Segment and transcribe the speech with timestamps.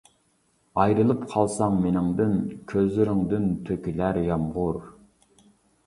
[0.79, 2.35] ئايرىلىپ قالساڭ مېنىڭدىن،
[2.73, 4.85] كۆزلىرىڭدىن تۆكۈلەر يامغۇر.